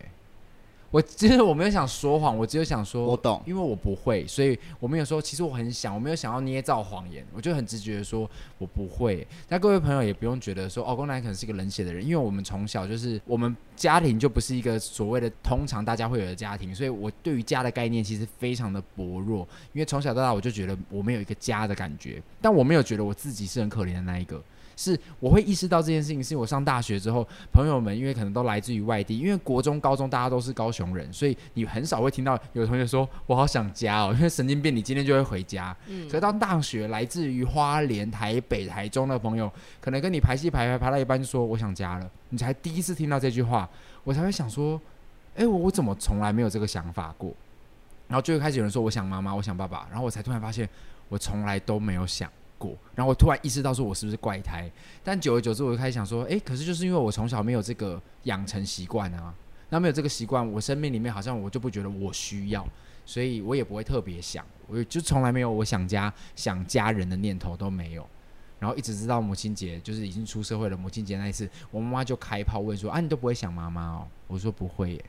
[0.90, 5.20] 我其实我没有想说谎，我只有想说，我懂，因为我不会，所以我没有说。
[5.20, 9.26] 其实我很想，我没有想要捏造谎言，我就很直觉的说，我不会。
[9.48, 19.46] 那各位朋友也不用觉得说，哦，公男可能是一个冷血的人，因为我们从小就是我们家庭就不是一个所谓的通常大家会有的家庭，所以我对于家的概念其实非常的薄弱。
[19.72, 24.42] 因为从小到大我就觉得我没有一个家的感觉，但我没有觉得我自己是很可怜的那一个。
[24.76, 35.74] 是，我会意识到这件事情，是我上大学之后，朋友们因为可能都来自于外地，因为国中、高中大家都是高雄人，所以你很少会听到有同学说“我好想家哦”，因为神经病，你今天就会回家。
[35.88, 43.66] 嗯，可是到大学，来自于花莲、台北、台中的朋友，可能跟你排戏排排排到一半就说“我想家了”，你才第一次听到这句话，
[44.04, 44.78] 我才会想说
[45.36, 47.32] ：“哎，我我怎么从来没有这个想法过？”
[48.08, 50.68] 然后就会开始有人说“我想妈妈，我想爸爸”，然后我才突然发现，
[51.08, 52.30] 我从来都没有想。
[52.58, 54.70] 过，然后我突然意识到，说我是不是怪胎？
[55.02, 59.34] 但久而久之，我就开始想说，诶，可是就是因为我从小没有这个养成习惯啊，
[59.70, 62.66] 那没有这个习惯，我生命里面好像我就不觉得我需要，
[63.04, 68.06] 所以我也不会特别想，我就从来没有我想家、想家人的念头都没有。
[68.58, 75.04] 然后一直直到母亲节，就是已经出社会了，母亲节那一次，我妈妈就开炮问说：“啊，你都不会想妈妈哦？”我说：“不会耶。”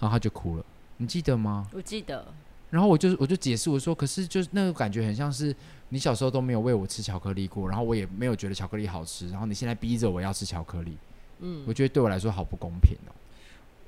[0.00, 0.64] 然后她就哭了，
[0.96, 1.68] 你记得吗？
[1.72, 2.34] 我记得。
[2.72, 5.54] 然后我就我就解释我说，可是就是那个感觉很像是
[5.90, 10.96] 你小时候都没有喂我吃巧克力过，然后我也没有觉得巧克力好吃，然后你现在逼着我要吃巧克力，
[11.40, 13.12] 嗯，我觉得对我来说好不公平哦。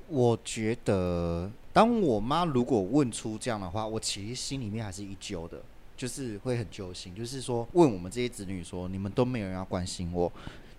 [0.07, 5.59] 我觉得当我妈如果问出这样的话，我其实心里面还是一揪的，
[5.97, 10.31] 就是会很揪心，就是说问我们这些子女说，你们都没有人要关心我，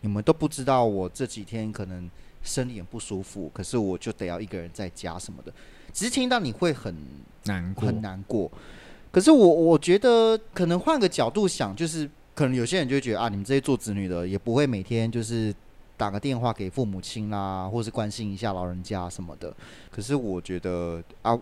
[0.03, 2.09] 你们都不知道我这几天可能
[2.45, 5.53] 身体很不舒服，可是我就得要一个人在家什么的。
[5.97, 6.95] 只是听到你会很
[7.45, 8.53] 难过，很难过。
[9.11, 15.55] 可是我我觉得可能换个角度想，就是可能有些人就会觉得啊，你们这些做子女的也不会每天就是
[15.97, 19.57] 打个电话给父母亲啦，或是关心一下老人家什么的。
[19.91, 21.39] 可是我觉得啊，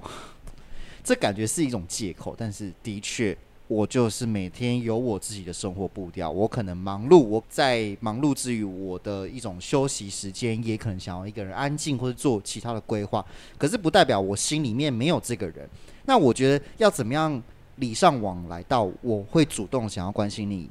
[1.04, 3.36] 这感觉是一种借口，但是的确。
[3.68, 13.22] 我就是每天有我自己的生活步调，我可能忙碌，我在忙碌之余，我的一种休息时间，也可能想要一个人安静或者做其他的规划。
[13.58, 15.68] 可是不代表我心里面没有这个人。
[16.06, 17.42] 那我觉得要怎么样
[17.76, 20.70] 礼尚往来到我会主动想要关心你，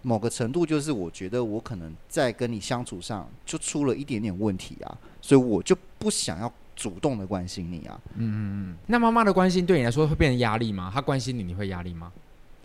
[0.00, 8.00] 某个程度就是我觉得我可能在跟你相处上就出了一点点问题啊，所以我就不想要主动的关心你啊。
[8.14, 8.76] 嗯嗯嗯。
[8.86, 10.90] 那妈妈的关心对你来说会变成压力吗？
[10.94, 12.10] 她关心你，你会压力吗？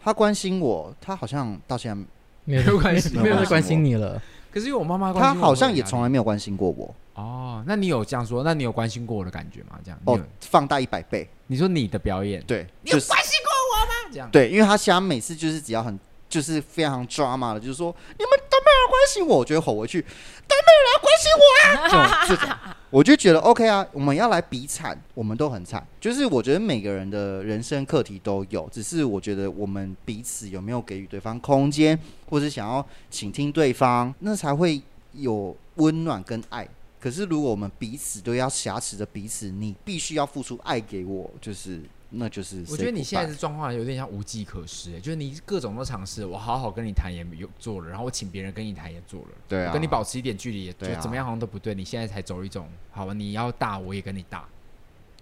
[0.06, 2.06] 她关心我，他好像到现在
[2.44, 4.22] 没有关心，没有在关心你了。
[4.52, 6.94] 可是因为我妈妈，他好像也从来没有关心过我。
[7.15, 8.44] 哦，那你有这样说？
[8.44, 9.80] 那你有关心过我的感觉吗？
[9.84, 11.28] 这样哦，放大一百倍。
[11.48, 14.12] 你说你的表演，对，你有关心过我吗？
[14.12, 16.00] 这样对，因为他想每次就是只要很。
[16.36, 22.28] 就是非常 drama 的，就是说你们都没有人关心我，我就会吼回去，都没有人关心我啊！
[22.28, 22.56] 这 种这种，
[22.89, 25.82] 我就觉得 OK 啊，我们要来比惨，我们都很惨。
[26.02, 31.98] 就是我觉得每个人的人生课题都有，只是我觉得我们彼此有没有给予对方空间，
[32.30, 34.82] 或是想要倾听对方，那才会
[35.13, 36.67] 有温暖跟爱。
[37.00, 41.80] 可是如果我们彼此都要挟持着彼此，你必须要付出爱给我，就是。
[42.17, 54.47] 那就是我觉得你现在的状况有点像无计可施，欸，就是你各种都尝试，我好好跟你谈也有做了，然后我请别人跟你谈也做了，对啊，跟你保持一点距离也就怎么样好像都不对，你现在才走一种，好吧，你要大我也跟你大，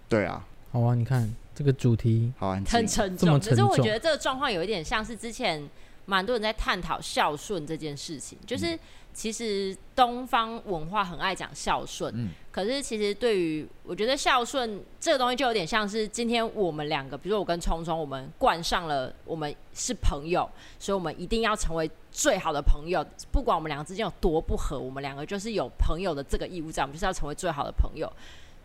[0.07, 5.67] 对啊，好啊，你看这个主题好很沉重，可是我觉得这个状况有一点像是之前
[6.05, 8.77] 蛮多人在探讨孝顺这件事情，就是。
[9.13, 20.49] 其实东方文化很爱讲孝顺，嗯，可是其实对于我觉得孝顺这个东西就有点像是今天我们两个，比如说我跟聪聪，我们冠上了我们是朋友，
[20.79, 28.11] 所以我们一定要成为最好的朋友，不管我们两个之间有多不合，我们两个就是有朋友的这个义务在，我们就是要成为最好的朋友。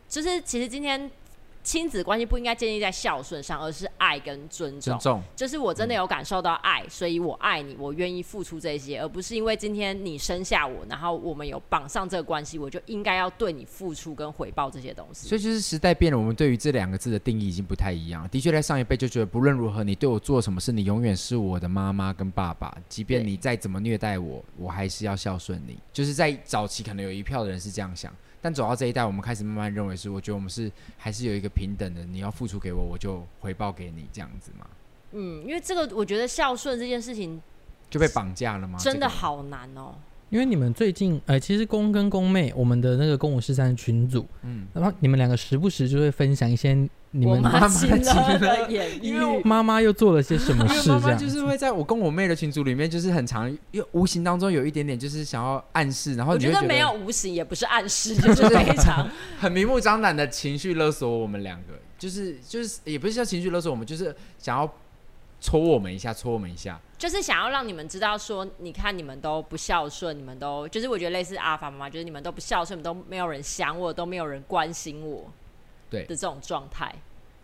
[0.09, 1.11] 就是其实今天。
[1.63, 4.81] 亲子关系不应该建立在孝顺上，而是爱跟尊重。
[4.81, 15.29] 尊重就是我真的有感受到爱，嗯、所以我爱你，我愿意付出这些，而不是因为今天你生下我，然后我们有绑上这个关系，我就应该要对你付出跟回报这些东西。
[15.29, 18.29] 所以就是时代变了，我们对于这两个字的定义已经不太一样了。
[18.29, 25.79] 的确，在上一辈就觉得，不论如何，你对我做什么事，你永远是我的妈妈跟爸爸，即便你再怎么虐待我，我还是要孝顺你。
[25.93, 28.13] 就是在早期，可能有一票的人是这样想。
[28.41, 34.67] 但走到这一代，我们开始慢慢认为是，我觉得我们是还是有一个平等的，你要付出给我，我就回报给你这样子嘛。
[35.13, 37.41] 嗯，因为这个我觉得孝顺这件事情
[37.91, 38.79] 就被绑架了吗？
[38.79, 39.95] 真的好难哦。
[40.31, 46.75] 因为你们最近，哎、欸，其实公跟公妹，我们的那个公五十三群组，嗯，然后你们两个时不时就会分享一些
[47.13, 51.19] 你们妈妈的因为妈妈又做了些什么事，这样。
[51.19, 59.09] 就是会在我跟我妹的群组里面，就是很常，又无形当中有一点点，就是想要暗示，然后你觉，觉得没有无形，也不是暗示， 就是 非常。
[59.39, 64.71] 很明目张胆的情绪勒索我们两个，就是就是也不是叫情绪勒索我们，就是想要
[65.41, 66.81] 戳我们一下，戳我们一下。
[66.97, 75.31] 就是想要让你们知道说，你看你们都不孝顺，你们都就是我觉得类似阿法妈妈，就是你们都不孝顺，你们都没有人想我，都没有人关心我，
[75.89, 76.93] 对的这种状态。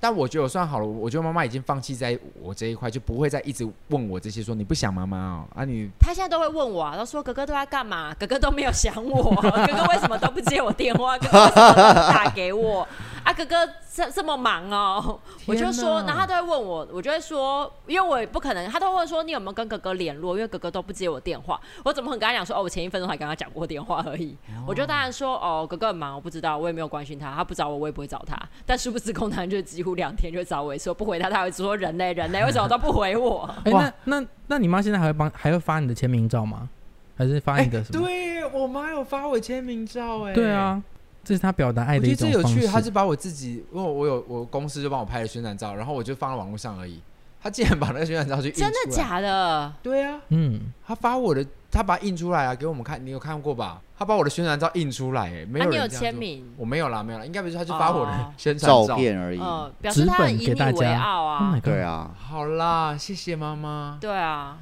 [0.05, 5.89] 但我觉得我算好了，我觉得妈妈已经放弃在我这一块，就不会再一直问我这些，说你不想妈妈哦啊你。
[5.99, 8.13] 他现在都会问我啊，他说哥哥都在干嘛？
[8.21, 11.17] 哥哥都没有想我，哥哥为什么都不接我电话？
[11.17, 12.87] 哥哥为什么都不打给我？
[13.25, 33.49] 啊，哥哥这这么忙哦，我就说，然后他都会问我，我就会说，因为我也不可能，他都会问说你有没有跟哥哥联络，因为哥哥都不接我电话，我怎么很跟他讲说，哦，我前一分钟还跟他讲过电话而已，哦、我就当然说，哦，哥哥很忙，我不知道，我也没有关心他，他不找我，我也不会找他，但殊不知空谈就几乎两天就找我一次，我不回他，他会说人类人类为什么都不回我？
[33.65, 36.69] 哎、欸，那那那你妈现在还会帮还会发你的签名照吗？
[37.17, 38.07] 还是发你的什么？
[38.07, 40.83] 欸、对我妈有发我签名照，哎，对啊。
[41.23, 42.37] 这是她表达爱的一种方式。
[42.37, 47.01] 我觉得最有趣，她是把我自己，因为我有我公司就帮我拍了宣传照，然后我就放在网络上而已。
[47.45, 48.71] 他竟然把那个宣传照去印出来。
[48.71, 49.71] 真的假的？
[49.83, 53.05] 对啊，嗯，他发我的，他把它印出来啊，给我们看。
[53.05, 53.83] 你有看过吧？
[53.99, 56.43] 他把我的宣传照印出来，哎，没有人签名。
[56.57, 59.39] 我没有啦，没有啦，应该不是，他就发我的宣传照片而已，
[59.83, 61.61] 表示他很以你为傲啊。
[61.63, 63.99] 对啊，好啦，谢谢妈妈。
[64.01, 64.57] 对啊。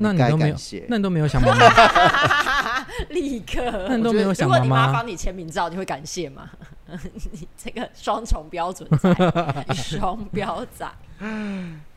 [0.00, 0.56] 那你都没有，
[0.88, 3.86] 那你都没有想妈妈， 立刻。
[3.88, 4.62] 那你都没有想妈妈。
[4.62, 6.48] 如果你妈帮你签名照，你会感谢吗？
[7.32, 9.12] 你这个双重标准仔，
[9.74, 10.86] 双标仔。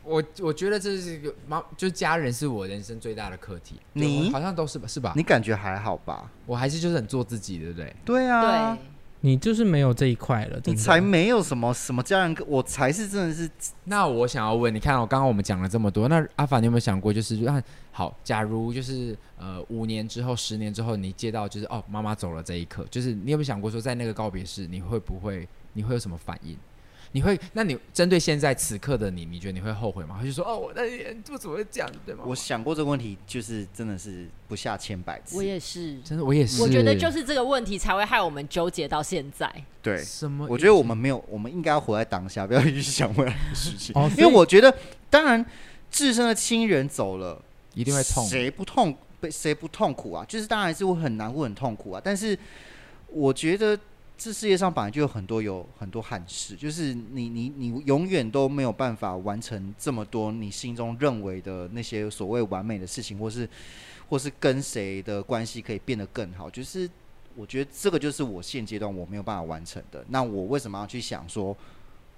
[0.04, 3.80] 我我觉得这是一个妈，就是家人是我人生最大的课题。
[3.92, 4.86] 你好像都是吧？
[4.88, 5.12] 是吧？
[5.16, 6.30] 你感觉还好吧？
[6.46, 7.94] 我还是就是很做自己，对不对？
[8.04, 8.74] 对啊。
[8.74, 8.82] 对。
[9.24, 13.48] 你就是没有这一块了，你才没有什么什么家人，我才是真的是。
[13.84, 17.62] 那我想要问，你看我刚刚我们讲了这么多，那阿凡你有没有想过，就是那
[17.92, 26.58] 好，假如就是呃五年之后、十年之后，你接到就是哦妈妈走了这一刻，就是你有没有想过说，在那个告别式，你会不会，你会有什么反应？
[27.14, 27.38] 你会？
[27.52, 30.16] 那你针对现在此刻的你，你觉得你会后悔吗？
[30.18, 32.24] 他就说哦，我那年做怎么会这样，对吗？
[32.26, 35.36] 我想过这个问题，就是真的是不下千百次。
[35.36, 36.62] 我也是，真的我也是。
[36.62, 39.52] 我觉得就是这个问题才会害我们纠结到现在。
[39.82, 40.46] 对，什么？
[40.48, 43.94] 我觉得我们没有，我们应该要活在当下，不要去想未来的事情。
[43.94, 44.74] 哦，因为我觉得，
[45.10, 45.44] 当然，
[45.90, 47.38] 自身的亲人走了，
[47.74, 48.26] 一定会痛。
[48.26, 48.96] 谁不痛？
[49.20, 50.24] 被谁不痛苦啊？
[50.26, 52.00] 就是当然是会很难过、很痛苦啊。
[52.02, 52.38] 但是，
[53.08, 53.78] 我觉得。
[54.16, 63.48] 这世界上本来就有很多有很多憾事，就是你你你永远都没有办法完成这么多你心中认为的那些所谓完美的事情，或是
[64.08, 66.48] 或是跟谁的关系可以变得更好。
[66.48, 66.88] 就是
[67.34, 70.04] 我觉得这个就是我现阶段我没有办法完成的。
[70.08, 71.52] 那我为什么要去想说，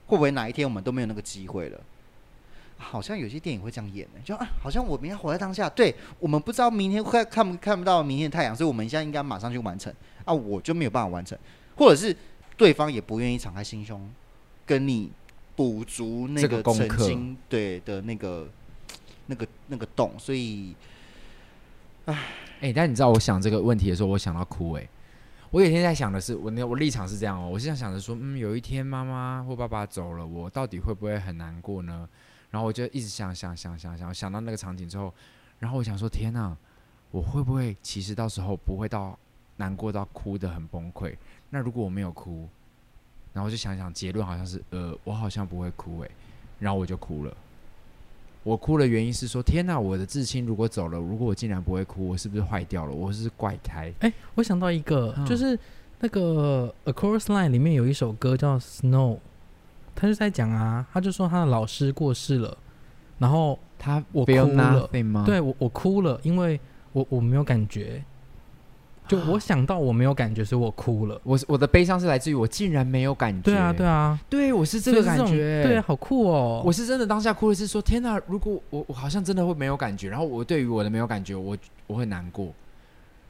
[0.06, 1.80] 会不会哪一天我们都没有那个机会了？
[2.76, 5.70] 好像有些电影会这样演的，就啊，好像我们要活在当下。
[5.70, 9.94] 对，我们不知道明天会看不看不到明天的太阳，所以我们现在应该马上去完成。
[10.24, 11.38] 啊，我就没有办法完成，
[11.76, 12.16] 或者是
[12.56, 14.10] 对方也不愿意敞开心胸，
[14.64, 15.10] 跟你
[15.56, 18.48] 补足那个曾经对的那个
[19.26, 20.12] 那个那个洞。
[20.18, 20.74] 所以，
[22.06, 24.82] 唉，哎、欸，但你知道我想这个问题的时候，我想到哭、欸。
[24.82, 24.88] 哎，
[25.50, 32.08] 我有一天在想的是，我那我立场是这样哦，我是想想着说，嗯，有一天妈妈或爸爸走了，我到底会不会很难过呢？
[32.50, 35.12] 然后我就一直想想想想想想到那个场景之后，
[35.58, 36.56] 然后我想说，天哪，
[37.10, 39.18] 我会不会其实到时候不会到
[39.56, 41.16] 难过到哭得很崩溃？
[41.54, 42.48] 那如果我没有哭，
[43.32, 46.10] 然后我就想想结论好像是，呃，我好像不会哭诶。
[46.58, 47.32] 然后我就哭了。
[48.42, 52.92] 我哭的原因是说，天哪，我的至亲如果走了，如果我竟然不会哭，我是不是坏掉了？
[52.92, 53.92] 我是怪胎？
[54.00, 55.56] 哎，我想到一个，嗯、就是
[56.00, 59.14] 那个《A Chorus Line》里面有一首歌叫《Snow》。
[59.94, 62.58] 他就在讲啊，他就说他的老师过世了，
[63.20, 64.88] 然后他我哭了，
[65.24, 66.60] 对我我哭了，因为
[66.92, 68.02] 我我没有感觉，
[69.06, 71.20] 就我想到我没有感觉，所以我哭了。
[71.24, 73.42] 我我的悲伤是来自于我竟然没有感觉。
[73.42, 76.62] 对啊，对啊，对我是这个感觉，对啊，好酷哦！
[76.64, 82.52] 我是真的当下哭的是说，天哪，如果我我好像真的会没有感觉，然后我对于我的没有感觉，我我会难过，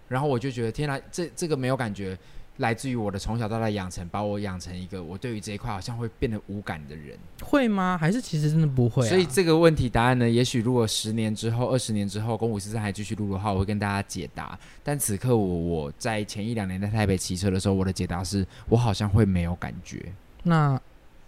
[0.09, 2.17] 然后我就觉得天哪，这这个没有感觉。
[2.59, 7.99] 来自于我的从小到大养成，把我养成一个我对于这一块好像会变得无感的人，会吗？
[8.01, 9.09] 还是其实真的不会啊？
[9.09, 10.31] 所以这个问题答案呢？
[10.31, 14.57] 也许如果十年之后、二十年之后，公五十三还继续录的话，我会跟大家解答。
[14.85, 20.13] 但此刻我我在前一两年在台北骑车的时候，我的解答是我好像会没有感觉。
[20.45, 20.81] 那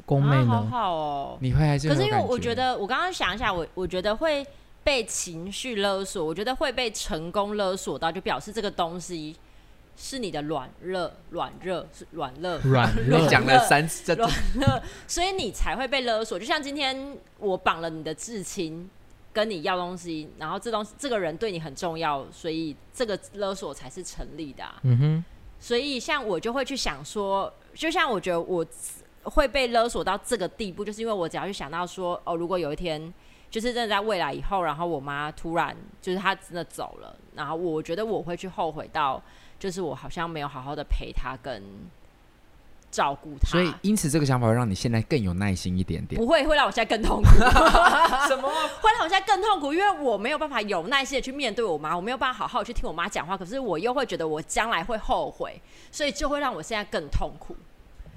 [0.04, 0.46] 宫妹呢？
[0.46, 1.88] 好好哦，你会还是？
[1.88, 4.46] 可是因为我觉得，我刚刚想一下，我我觉得会
[4.84, 9.34] 被情绪勒索，我觉得会被成功勒索到，就表示这个东西。
[9.96, 16.38] 是你的软热，软热是软热，软热讲了三次，软热，所以你才会被勒索。
[16.38, 18.90] 就像今天我绑了你的至亲，
[19.32, 24.78] 跟你要东西，然后这东西这个人对你很重要，所以这个勒索才是成立的啊。
[24.82, 25.24] 嗯哼。
[25.58, 28.64] 所以像我就会去想说，就像我觉得我
[29.22, 33.12] 会被勒索到这个地步，就是因为我只要去想到说，哦，如果有一天，
[33.50, 39.22] 就是真的在未来以后，然后我妈突然就是她真的走了，然后我觉得我会去后悔到。
[39.58, 41.62] 就是我好像没有好好的陪他跟
[42.90, 46.18] 照顾他，所以因此这个想法会让你现在更有耐心一点点。
[46.18, 47.28] 不会，会让我现在更痛苦。
[48.26, 48.48] 什么？
[48.80, 53.36] 会让我现在更痛苦，因为我没有办法有耐心的去面对我妈，我没有办法好好去听我妈讲话。
[53.36, 57.54] 可是我又会觉得我将来会后悔，所以就会让我现在更痛苦。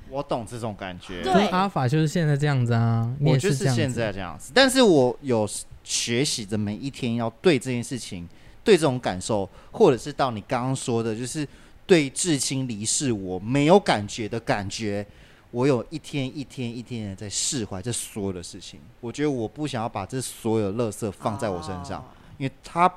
[0.09, 1.21] 我懂这种感觉。
[1.23, 4.51] 对，阿法就是现在这样子啊，我就是现在这样子。
[4.55, 5.49] 但是我有
[5.83, 8.29] 学习着每一天要对这件事情。
[8.69, 11.47] 对这种感受，或者是到你刚刚说的，就是
[11.87, 15.03] 对至亲离世我没有感觉的感觉，
[15.49, 18.79] 我有一天一天一天的在释怀这所有的事情。
[19.01, 22.05] 我觉得我不想要把这所有垃圾放在我身上，
[22.37, 22.93] 因为它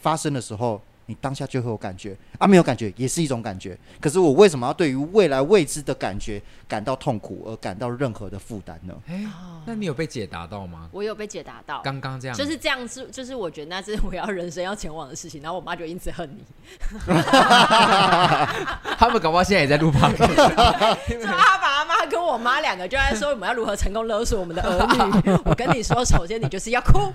[0.00, 0.82] 发生的时候。
[1.08, 3.76] 你当下就会有感觉啊，没有感觉也是一种感觉。
[3.98, 8.94] 可是我为什么要对于未来未知的感觉感到痛苦，而感到任何的负担呢？
[9.08, 9.24] 哎，
[9.64, 10.90] 那你有被解答到吗？
[10.92, 11.80] 我有被解答到。
[11.82, 15.40] 刚刚这样就是这样子，就是我觉得那是我要人生要前往的事情。
[15.40, 16.44] 然后我妈就因此恨你。
[18.98, 20.28] 他们搞不好现在也在录旁边。
[20.28, 24.86] 就阿爸阿妈跟我妈两个就在说我们要如何成功勒索我们的儿
[25.24, 25.32] 女。
[25.46, 27.10] 我跟你说，首先你就是要哭，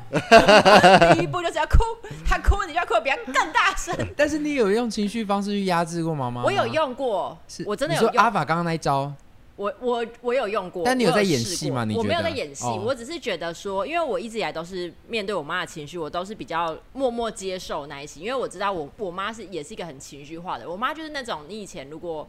[1.14, 1.84] 第一步就是要哭，
[2.28, 3.76] 他哭你就要哭得比他更大。
[4.16, 6.44] 但是你有用情绪方式去压制过妈妈？
[6.44, 8.12] 我有用过，是我真的有用。
[8.24, 9.12] 阿法刚刚那一招，
[9.56, 10.84] 我我我有用过。
[10.84, 11.86] 但你有在演戏吗？
[11.86, 18.20] 你我没有在演戏，我只是觉得说，因为我一直以来都是面对我妈的情绪，我都是比较默默接受那一些。
[18.22, 20.70] 因为我知道我我妈是也是一个很情绪化的。
[20.70, 22.28] 我妈就是那种你以前如果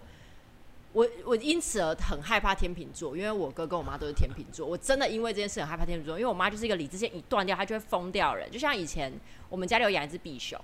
[0.93, 8.51] 我我因此而很害怕天秤座，因为我哥跟我妈都是天秤座，我真的因为这件事很害怕天秤座，因为我妈就是一个理智线一断掉，她就会疯掉人。
[8.51, 9.13] 就像以前
[9.49, 10.61] 我们家里有养一只比熊。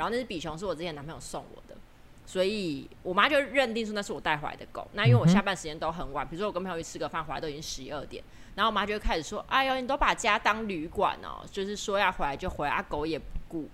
[0.00, 1.76] 然后那只比熊是我之前男朋友送我的，
[2.24, 4.88] 所以我妈就认定说那是我带回来的狗。
[4.94, 8.24] 那因为我下班时间都很晚，比如说我跟朋友去吃个饭回来都已经十一二点，
[8.54, 13.68] 然后我妈就会开始说：“哎呦，你都把家当旅馆哦，就是说要回来就回来，啊、狗也不顾。”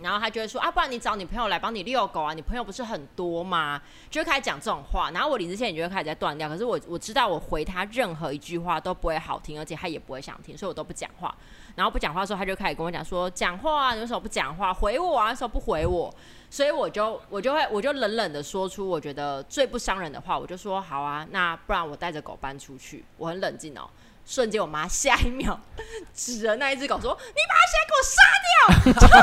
[0.00, 3.80] 然后他就会说啊，不然你找你朋友来帮你遛狗啊，你朋友不是很多吗？
[4.10, 6.48] 就开始讲这种话，然后我理智线也就会开始在断掉。
[6.48, 11.34] 可是我我知道我回他任何一句话都不会好听，而且他也不会想听，所以我都不讲话。
[11.74, 14.72] 然后不讲话的时候，他就开始跟我讲说，讲话啊，你为什么不讲话？
[14.72, 16.14] 回我啊，为什么不回我？
[16.48, 23.04] 所以我就我就会我就冷冷的说出我觉得最不伤人的话，我就说好啊，那不然我带着狗搬出去。
[23.18, 23.88] 我很冷静哦。
[24.26, 25.58] 瞬间，我妈下一秒
[26.14, 28.52] 指着那一只狗说：“你把它先给我杀掉，
[28.92, 29.20] 就是他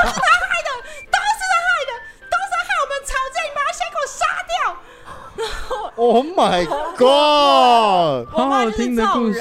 [0.64, 0.70] 的，
[1.12, 1.92] 都是他害的，
[2.30, 4.52] 都是他害我们吵架，你把它先给我杀掉。”
[5.36, 6.64] 然后，Oh my
[6.96, 9.40] God， 好好听的故事。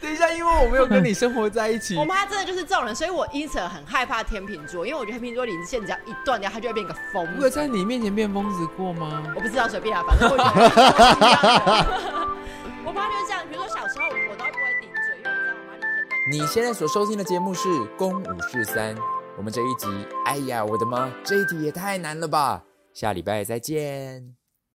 [0.00, 7.32] 等一下，因为我没有跟你生活在一起，我妈真的就是这种人，所以我因此很害怕天秤座，因为我觉得天秤座理智线只要一断掉，他就会变个疯子。
[7.36, 9.22] 你有在你面前变疯子过吗？
[9.36, 11.86] 我不知道，随便啊，反正我觉得。
[12.86, 16.30] 我妈就是这样，比如说小时候我都不会顶嘴因为我知道我妈。
[16.30, 18.94] 你现在所收听的节目是《公五是三》，
[19.38, 19.86] 我们这一集，
[20.26, 22.62] 哎呀，我的妈，这一题也太难了吧！
[22.92, 24.43] 下礼拜再见。